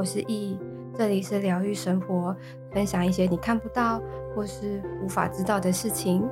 [0.00, 0.56] 我是易，
[0.96, 2.34] 这里是疗愈生活，
[2.72, 4.00] 分享一些你看不到
[4.34, 6.26] 或是无法知道的事情。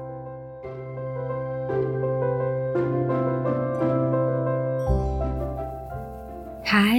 [6.65, 6.99] 嗨，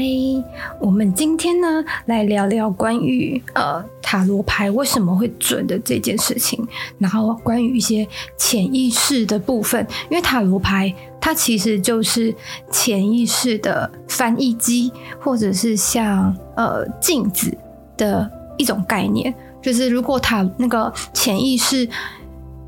[0.80, 6.63] 我们今天呢来聊聊关于呃塔罗牌为什么会准的这件事情，
[6.99, 8.08] 然后关于一些
[8.38, 10.94] 潜意识的部分，因为塔罗牌。
[11.30, 12.34] 它其实就是
[12.72, 17.55] 潜意识的翻译机，或者是像呃镜子
[17.96, 18.27] 的
[18.58, 19.32] 一种概念。
[19.62, 21.88] 就是如果他那个潜意识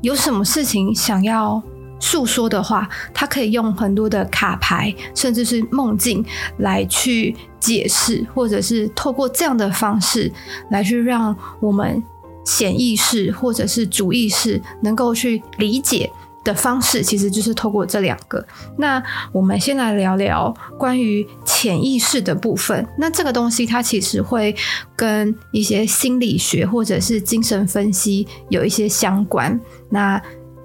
[0.00, 1.60] 有什么事情想要
[1.98, 6.24] 诉说的话，他可以用很多的卡牌，甚至是梦境
[6.58, 10.30] 来去解释，或者是透过这样的方式
[10.70, 12.00] 来去让我们
[12.44, 16.08] 显意识或者是主意识能够去理解。
[16.44, 18.44] 的方式其实就是透过这两个。
[18.76, 22.86] 那我们先来聊聊关于潜意识的部分。
[22.98, 24.54] 那这个东西它其实会
[24.96, 29.58] 跟一些心理学或者是精神分析有一些相关。
[29.88, 30.20] 那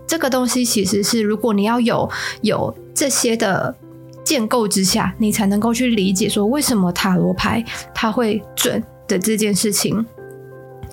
[0.07, 2.09] 这个东西其实是如果你要有
[2.41, 3.75] 有这些的
[4.23, 10.05] 建构之下，你才能够去理解说为什么塔罗牌它会准的这件事情。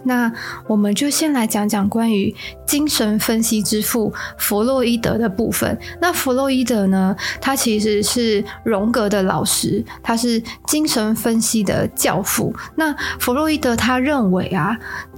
[0.04, 0.32] 那
[0.66, 2.34] 我们就先来讲讲关于
[2.66, 5.78] 精神分析之父弗洛伊德的部分。
[6.00, 12.54] 那弗洛伊德呢，他其实是荣格的老师，他是精神分析的教父。
[12.76, 14.76] 那弗洛伊德他认为啊，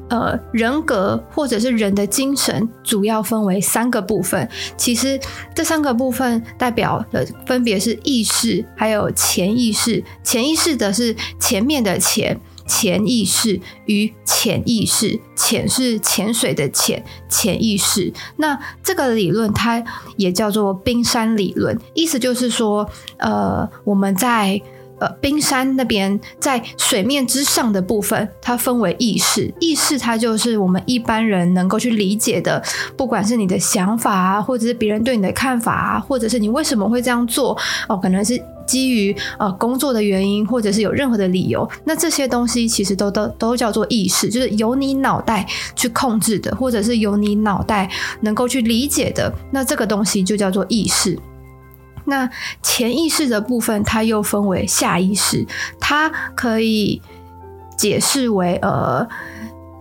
[0.09, 4.49] 呃，人格或者是人的精神主要分为三个部分。
[4.77, 5.19] 其实
[5.55, 10.03] 这三个部分代表的分别是意识，还有潜意识。
[10.22, 12.39] 潜意识的是前面的潜。
[12.66, 18.12] 潜意识与潜意识，潜是潜水的潜，潜意识。
[18.37, 19.82] 那这个理论它
[20.16, 22.88] 也叫做冰山理论，意思就是说，
[23.19, 24.60] 呃，我们在
[24.99, 29.53] 呃冰山那边，在水面之上的部分，它分为意识。
[29.60, 32.62] 意识它就是我们一般人能够去理解的，
[32.97, 37.56] 不管是你的想法啊，或者是别人对你的看法啊，或者是你为什么会这样做
[37.88, 38.43] 哦，可能是。
[38.66, 47.88] 基于呃工作的原因，或者是有任何的理由，那这些东西其实都都都叫做意识，就是由你脑袋去控制的，或者是由你脑袋
[48.21, 51.19] 能够去理解的，那这个东西就叫做意识。
[52.04, 52.28] 那
[52.62, 55.47] 潜意识的部分，它又分为下意识，
[55.81, 57.00] 它可以
[57.77, 59.06] 解释为呃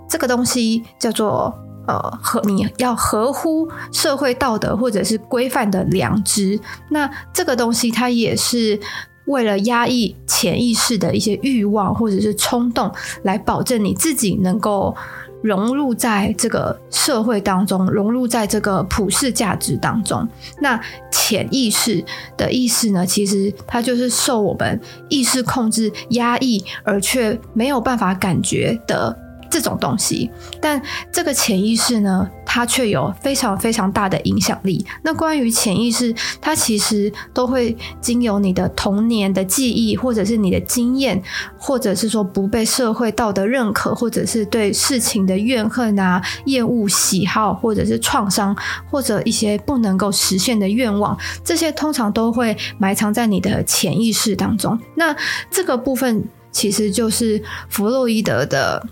[0.08, 1.54] 这个东西叫做。
[1.88, 6.60] 呃，合你要合乎社会道德或者是规范的良知，
[6.90, 8.80] 那这个东西它也是
[9.26, 12.92] 为了压抑潜意识的一些欲望或者是冲动，
[13.24, 14.96] 来保证你自己能够
[15.42, 20.28] 融入在这个社会当中，融入在这个普世价值当中。
[20.60, 20.80] 那
[21.12, 22.04] 潜意识
[22.38, 24.80] 的意思呢，其实它就是受我们
[25.10, 29.18] 意识控制、压抑，而却没有办法感觉的。
[29.56, 30.30] 这种东西，
[30.60, 30.82] 但
[31.14, 34.86] 这个潜意识呢，它却有非常非常大的影响力。
[35.02, 41.24] 那关于潜意识，它其实都会经由你的童年的记忆，或者是你的经验，
[41.58, 48.54] 或者是说不被社会道德认可，或者是对事情的怨恨啊、厌恶、喜好，或者是创伤，
[48.92, 54.78] 或者一些不能够实现的愿望，这些通常都会埋藏在你的潜意识当中。
[54.96, 55.16] 那
[55.50, 58.86] 这个部分其实就是弗洛伊德的。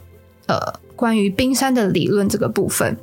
[0.47, 0.59] 呃，
[0.95, 2.97] 关于冰山的理论这个部分，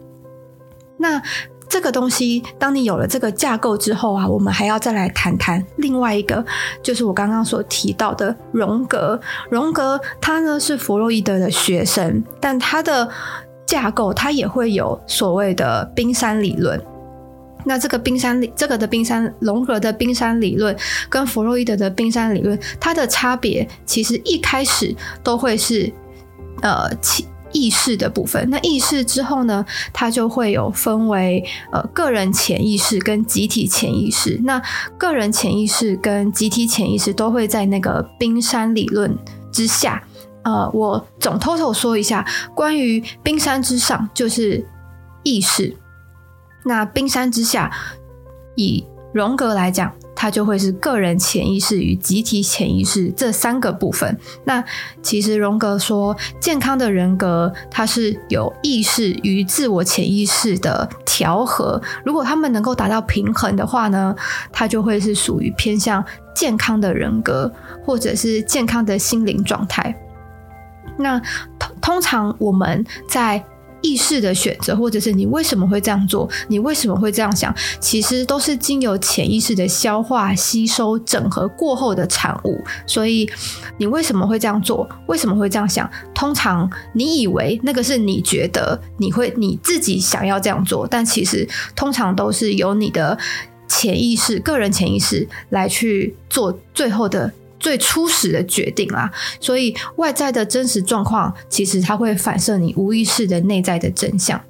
[0.99, 1.23] 那
[1.71, 6.45] 这个东西，当你有了这个架构之后啊，我们还要再来谈谈另外一个，
[6.83, 9.19] 就是我刚刚所提到的荣格。
[9.49, 13.09] 荣格他呢是弗洛伊德的学生，但他的
[13.65, 16.79] 架构他也会有所谓的冰山理论。
[17.65, 20.77] 那这个冰山理，这个的冰山，荣格的冰山理论
[21.09, 25.91] 跟弗洛伊德的冰山理论，它的差别其实一开始都会是。
[26.63, 26.95] 呃，
[27.53, 34.41] 意识的部分，那意识之后呢，它就会有分为呃个人潜意识跟集体潜意识。
[34.45, 34.63] 那
[34.99, 39.17] 个人潜意识跟集体潜意识都会在那个冰山理论
[39.53, 40.03] 之下。
[40.43, 44.67] 呃，我总偷偷说一下，关于冰山之上就是
[45.23, 45.77] 意识，
[46.65, 47.71] 那冰山之下，
[48.57, 49.93] 以荣格来讲。
[50.21, 54.15] 它就会是个人潜意识与集体潜意识这三个部分。
[54.45, 54.63] 那
[55.01, 61.81] 其实荣格说，健康的人格它是有意识与自我潜意识的调和。
[62.05, 64.15] 如果他们能够达到平衡的话呢，
[64.53, 67.51] 它就会是属于偏向健康的人格，
[67.83, 69.97] 或者是健康的心灵状态。
[70.99, 71.19] 那
[71.59, 73.43] 通通常我们在
[73.83, 82.63] 意识的选择，或者是你为什么会这样做，你为什么会这样想，其实都是经由潜意识的消化、吸收、整合过后的产物。
[82.87, 83.31] 所以，
[83.79, 84.89] 你为什么会这样做？
[85.07, 85.89] 为什么会这样想？
[86.15, 93.17] 通常你以为那个是你觉得你会你自己想要这样做，但其实通常都是由你的
[93.69, 97.33] 潜意识、个人潜意识来去做最后的。
[97.61, 104.41] 最初始的决定啦，所以外在的真实状况，其实它会反射你无意识的内在的真相。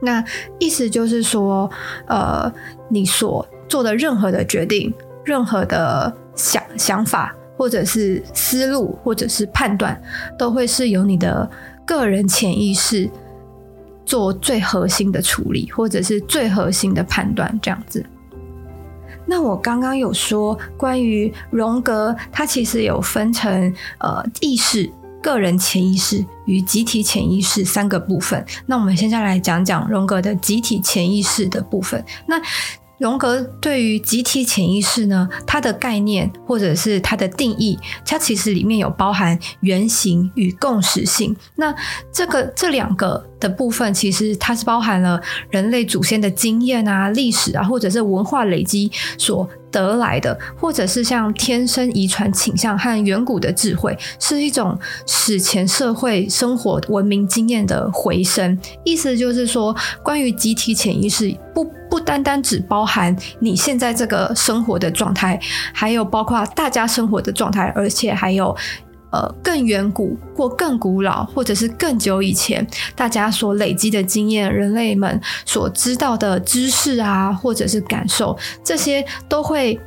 [0.00, 0.22] 那
[0.58, 1.70] 意思就是说，
[2.06, 2.52] 呃，
[2.88, 4.92] 你所做的任何的决定、
[5.24, 10.00] 任何的想想法，或者是思路，或者是判断，
[10.38, 11.48] 都会是由你的
[11.84, 13.10] 个人潜意识
[14.04, 18.04] 做最核心的处理，或者是最核心的判断，这样子。
[19.28, 24.90] 那我刚刚有说，关于荣格，它其实有分成呃意识、
[25.22, 28.44] 个人潜意识与集体潜意识三个部分。
[28.66, 32.02] 那我们现在来讲讲荣格的集体潜意识的部分。
[32.26, 32.40] 那
[32.98, 41.36] 荣格对于集体潜意识呢，它的概念或者是它的定义，它其实里面有包含原型与共识性。
[41.54, 41.72] 那
[42.10, 45.20] 这个这两个的部分，其实它是包含了
[45.50, 58.58] 人类祖先的经验啊、历史啊，或者是文化累积所得来的，或者是像天生遗传倾向和远古的智慧，是一种史前社会生活文明经验的回声。
[58.84, 61.66] 意思就是说，关于集体潜意识不。
[61.90, 65.40] 不单单只包含你现在这个生活的状态，
[65.72, 68.54] 还有包括大家生活的状态，而且还有
[69.10, 79.78] 呃更远古或更古老，或者是更久以前大家所累积的经验，人类们所知道的知识啊，或者是感受，这些都会。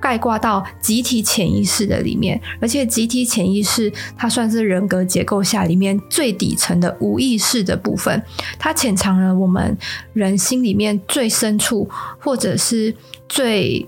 [0.00, 8.22] 概括到集体潜意识的里面，而且集体潜意识它算是人格结构下里面最底层的无意识的部分，
[8.60, 9.76] 它潜藏了我们
[10.12, 11.90] 人心里面最深处，
[12.20, 12.94] 或者是
[13.28, 13.84] 最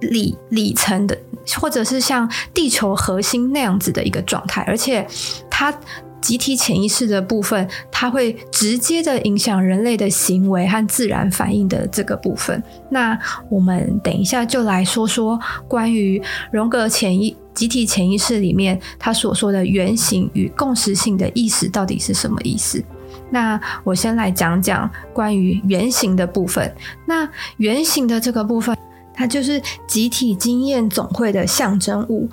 [0.00, 1.16] 里里层的，
[1.60, 5.06] 或者是像地球核心那样子的一个状态，而且
[5.50, 5.74] 它。
[6.22, 12.62] 集体潜意识的部分，它会直接的影响人类的行为和自然反应的这个部分。
[12.90, 13.18] 那
[13.50, 15.36] 我们等一下就来说说
[15.66, 22.80] 关于荣格潜意集体潜意识里面他所说的原型与共识性的意思到底是什么意思。
[23.28, 26.72] 那我先来讲讲关于原型的部分。
[27.04, 28.76] 那原型的这个部分，
[29.22, 32.28] 它就是集体经验总会的象征物。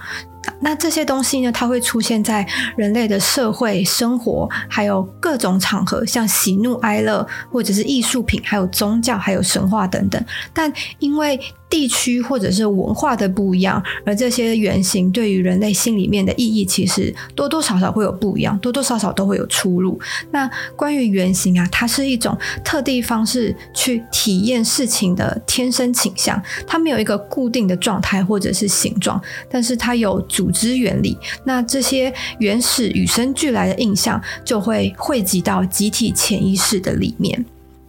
[0.62, 10.24] 那这些东西呢，它会出现在人类的社会生活，还有各种场合，像喜怒哀乐，或者是艺术品，还有宗教，还有神话等等。
[10.54, 20.00] 但因为地区或者是文化的不一样，而这些原型对于人类心里面的意义，其实多多少少会有不一样，多多少少都会有出入。
[20.32, 31.18] 那关于原型啊，它是一种特定方式去体验事情的天生倾向，它没有一个固定的状态或者是形状，但是它有组织原理。
[31.44, 37.46] 那这些原始与生俱来的印象，就会汇集到集体潜意识的里面。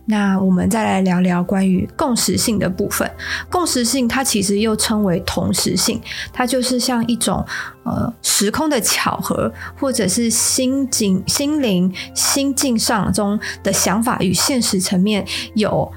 [0.07, 3.09] 那我们再来聊聊关于共识性的部分。
[3.49, 6.00] 共识性它其实又称为同时性，
[6.33, 7.47] 它就是像一种
[7.85, 15.88] 呃时空的巧合，或者是心境、心灵、心境上中的想法与现实层面有。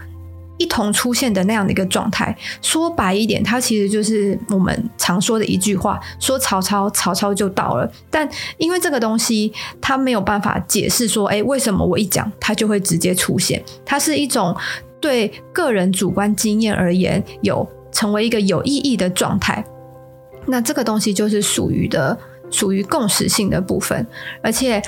[0.64, 7.92] 一同出现的那样的一个状态，说白一点，它其实就是我们常说的一句话：说曹操，曹操就到了。
[8.10, 8.28] 但
[8.58, 9.52] 因为这个东西，
[9.82, 13.62] 它没有办法解释说，哎，为什么我一讲，它就会直接出现？
[13.86, 14.56] 它是一种
[15.02, 19.62] 对个人主观经验而言，有成为一个有意义的状态。
[20.46, 22.18] 那这个东西就是属于的，
[22.50, 24.08] 属于共识性的部分，
[24.42, 24.82] 而且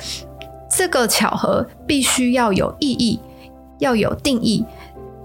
[0.73, 3.19] 这个巧合必须要有意义，
[3.79, 4.63] 要有定义。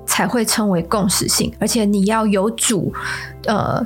[0.07, 2.93] 才会称为共识性，而且你要有主，
[3.47, 3.85] 呃，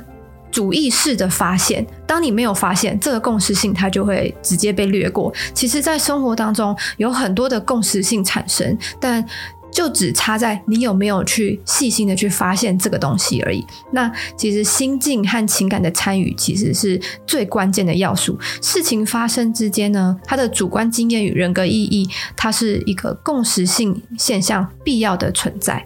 [0.51, 1.85] 主意识的发现。
[2.07, 5.33] 当你没有发现这个共识性，它就会直接被略过。
[5.53, 9.25] 其实，在生活当中有很多的共识性产生，但
[9.71, 13.65] 就只差在你有没有去细心的去发现这个东西而已。
[13.91, 18.39] 那其实心境和情感的参与，其实是最关键的要素。
[18.61, 25.85] 事情发生之间呢，它的主观经验与人格意义，它是一个共识性现象必要的存在。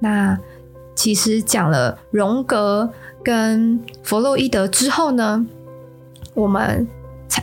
[0.00, 0.38] 那
[0.94, 2.90] 其实讲了荣格
[3.22, 5.46] 跟弗洛伊德之后呢，
[6.34, 6.86] 我们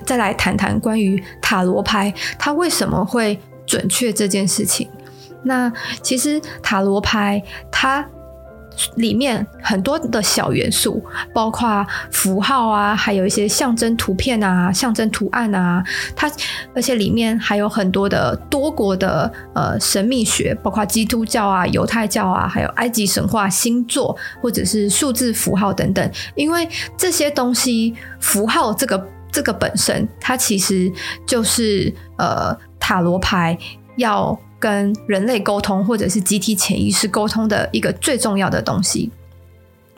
[0.05, 4.89] 再来谈谈关于塔罗牌，它为什么会准确这件事情。
[5.43, 5.71] 那
[6.01, 8.05] 其实塔罗牌它
[8.95, 11.03] 里面很多的小元素，
[11.33, 15.83] 包括符号啊，还有一些象征图片啊、象征图案啊。
[16.15, 16.31] 它
[16.75, 26.11] 而且里面还有很多的多国的呃神秘学，包括基督教啊、犹太教啊，还有埃及神话、星座或者是数字符号等等。
[26.35, 26.67] 因为
[26.97, 30.91] 这些东西，符号这个这个本身，它其实
[31.25, 33.57] 就是呃塔罗牌
[33.97, 34.37] 要。
[34.59, 39.11] 跟人类沟通，或者是集体潜意识沟通的一个最重要的东西，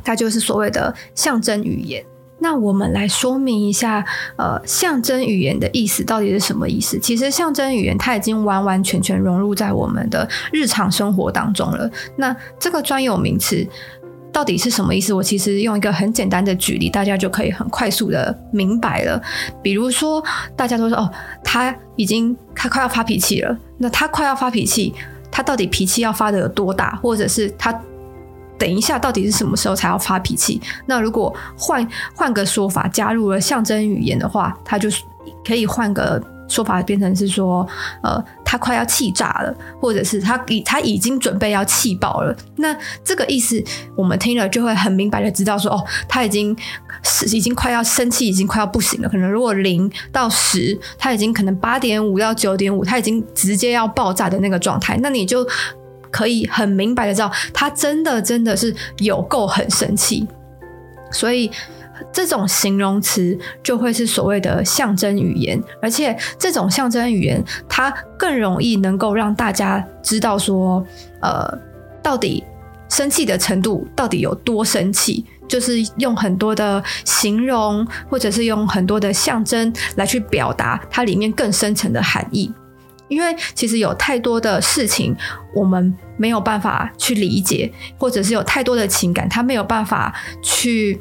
[0.03, 2.03] 它就是所谓的象征语言。
[2.41, 4.05] 那我们来说明一下，
[4.37, 6.97] 呃，象征语言的意思到底是什么意思？
[6.99, 11.89] 其实象征语言它已经完完全全融入在我们的日常生活当中了。
[12.15, 13.67] 那这个专有名词。
[14.31, 15.13] 到底是什么意思？
[15.13, 19.21] 我其实用一个很简单的举例，大家就可以很快速的明白了。
[19.61, 20.23] 比如说，
[20.55, 21.11] 大家都说哦，
[21.43, 23.57] 他已经他快要发脾气了。
[23.77, 24.93] 那他快要发脾气，
[25.31, 26.95] 他到底脾气要发得有多大？
[27.01, 27.73] 或者是他
[28.57, 30.61] 等一下到底是什么时候才要发脾气？
[30.85, 35.03] 那如果换换个说法，加入了象征语言的话，他就是
[35.45, 36.21] 可以换个。
[36.49, 37.63] 说法变成是说，
[38.01, 42.35] 呃，他快要气炸了，或者是他已他已经准备要气爆了。
[42.55, 43.63] 那这个意思，
[43.95, 46.57] 我们听了就会很明白的知道说，哦，他已经
[47.03, 49.07] 是已经快要生气，已经快要不行了。
[49.07, 54.97] 可能如果零到十，他已经可能八点五到九点五，他已经直接要爆炸的那个状态。
[54.99, 55.47] 那你就
[56.09, 60.27] 可以很明白的知道，他真的真的是有够很生气。
[61.11, 61.51] 所以。
[62.11, 70.85] 这种形容词就会是所谓的象征语言，而且这种象征语言它更容易能够让大家知道说，
[71.21, 71.45] 呃，
[72.01, 72.43] 到底
[72.89, 82.51] 生气的程度到底有多生气，就是用很多的形容或者是用很多的象征来去表达它里面更深层的含义。
[83.07, 85.15] 因为其实有太多的事情
[85.55, 90.99] 我们没有办法去理解，或者是有太多的情感，它没有办法去。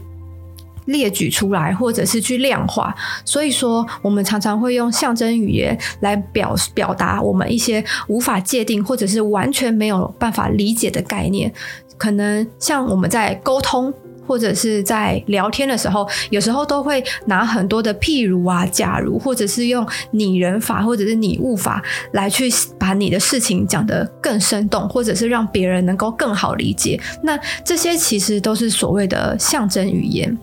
[0.88, 11.52] 列举出来，或者是去量化，所以说我们常常会用象征语言来表表达我们一些无法界定，或者是完全没有办法理解的概念。
[11.96, 13.92] 可能像我们在沟通，
[14.26, 26.98] 或者是在聊天的时候，有时候都会拿很多的譬如啊、假如，或者是用拟人法或者是拟物法来去把你的事情讲得更生动，或者是让别人能够更好理解。
[27.22, 30.38] 那这些其实都是所谓的象征语言。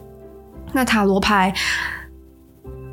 [0.76, 1.54] 那塔罗牌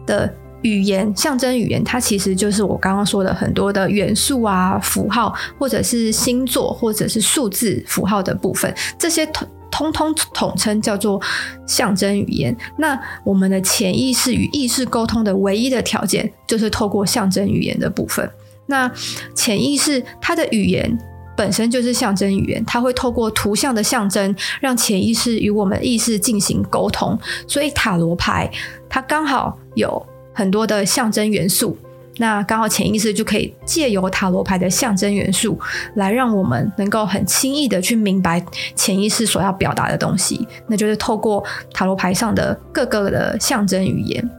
[0.07, 11.21] 的语言，象征语言，它其实就是我刚刚说的很多的元素啊、符号，或者是星座，或者是数字符号的部分，这些通通通统称叫做
[11.67, 12.57] 象征语言。
[12.79, 18.31] 那我们的潜意识与意识沟通的唯一的条件，就是透过象征语言的部分。
[18.67, 18.89] 那
[19.35, 20.97] 潜意识它的语言。
[21.37, 27.19] 本身就是象征语言，它会透过图像的象征，让潜意识与我们意识进行沟通。
[27.47, 28.51] 所以塔罗牌
[28.89, 31.77] 它刚好有很多的象征元素，
[32.19, 35.59] 那刚好潜意识就可以借由塔罗牌的象征元素，
[35.95, 40.47] 来让我们能够很轻易的去明白潜意识所要表达的东西。
[40.67, 44.31] 那就是透过塔罗牌上的各个的象征语言。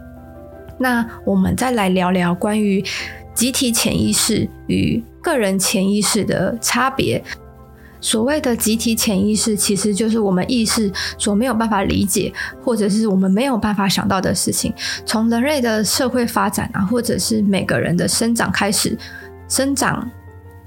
[0.80, 2.84] 那我们再来聊聊关于
[3.34, 7.24] 集体潜意识与个人潜意识的差别，
[8.00, 12.32] 所谓的集体潜意识，其实就是我们意识所没有办法理解，
[12.64, 14.74] 或者是我们没有办法想到的事情。
[15.06, 18.98] 从人类的社会发展啊，或者是每个人的生长开始，
[19.48, 20.10] 生长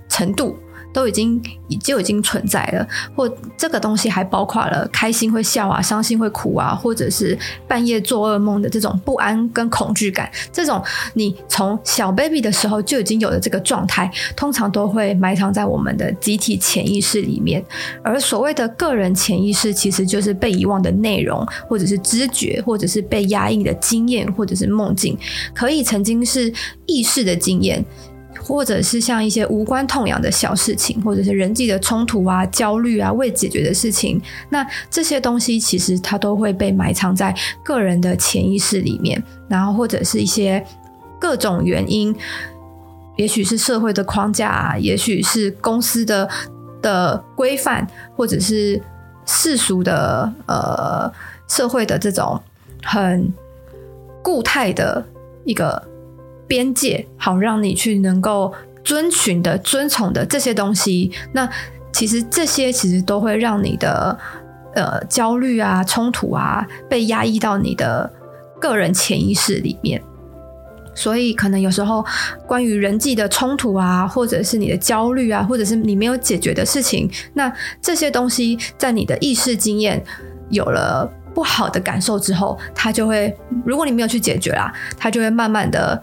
[0.08, 0.56] 程度。
[0.96, 1.38] 都已经
[1.82, 7.38] 就已经存在了，或这个东西还包括了开心会笑啊，伤心会哭啊，或者是
[7.68, 17.62] 半夜做噩梦的这种不安跟恐惧感，这种你从小 baby 的时候就已经有的这个状态，通常都会埋藏在我们的集体潜意识里面。
[18.02, 25.14] 而所谓的个人潜意识，其实就是被遗忘的内容，或者是知觉，或者是被压抑的经验，或者是梦境，
[25.54, 26.50] 可以曾经是
[26.86, 27.84] 意识的经验。
[28.46, 37.34] 或者是像一些无关痛痒的小事情，或者是人际的冲突啊、焦虑啊、未解决的事情，那这些东西其实它都会被埋藏在
[37.64, 40.64] 个人的潜意识里面，然后或者是一些
[41.18, 42.14] 各种原因，
[43.16, 46.28] 也许是社会的框架啊，也许是公司的
[46.80, 47.84] 的规范，
[48.14, 48.80] 或者是
[49.26, 51.12] 世俗的呃
[51.48, 52.40] 社会的这种
[52.84, 53.32] 很
[54.22, 55.04] 固态的
[55.44, 55.82] 一个。
[56.46, 58.52] 边界好，让你去能够
[58.84, 61.48] 遵循的、遵从的这些东西，那
[61.92, 64.16] 其实这些其实都会让你的
[64.74, 68.08] 呃焦虑啊、冲突啊被压抑到你的
[68.60, 70.00] 个人潜意识里面。
[70.94, 72.04] 所以，可能有时候
[72.46, 80.02] 关于人际的冲突啊，或者是你的焦虑啊，或者是你没有解决的事情，那这些东西在你的意识经验
[80.48, 86.02] 有了不好的感受之后，它就会，如果你没有去解决啦，它就会慢慢的。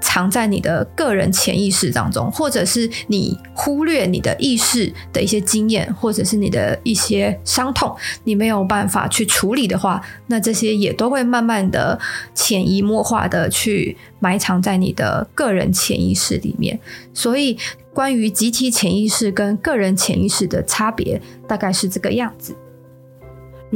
[0.00, 11.98] 藏在你的个人潜意识当中，或者是你忽略你的意识的一些经验，或者是你的一些伤痛，你没有办法去处理的话，那这些也都会慢慢的
[12.34, 16.78] 潜移默化的去埋藏在你的个人潜意识里面。
[17.14, 17.56] 所以，
[17.94, 22.54] 关于集体潜意识跟个人潜意识的差别，大概是这个样子。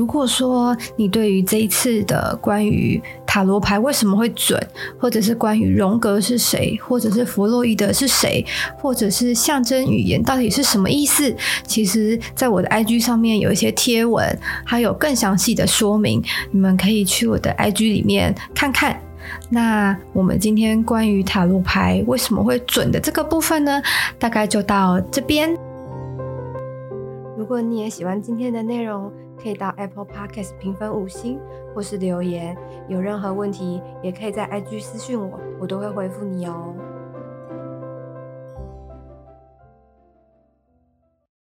[0.01, 4.59] 如果说你对于这一次的关于塔罗牌为什么会准，
[4.99, 8.43] 或者是关于荣格是谁，或者是弗洛伊德是谁，
[8.79, 14.27] 或者是象征语言到底是什么意思，其实在我的 IG 上面有一些贴文，
[14.65, 18.99] 还有更详细的说明，你们可以去我的 IG 里面看看。
[19.51, 23.83] 那我们今天关于塔罗牌为什么会准的这个部分呢，
[24.19, 25.55] 大概就到这边。
[27.37, 31.41] 如果你也喜欢今天的内容，可以到 Apple Podcast 评分五星，
[31.75, 32.57] 或是留言。
[32.89, 36.75] 有任何问题，也可以在 IG 私讯我，我都会回复你哦。